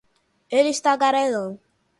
[0.57, 1.59] eles tagarelarão